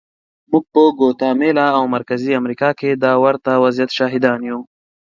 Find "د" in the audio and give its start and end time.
2.93-3.05